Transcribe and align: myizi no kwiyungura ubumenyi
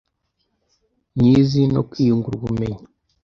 myizi 1.17 1.61
no 1.73 1.81
kwiyungura 1.89 2.35
ubumenyi 2.37 2.81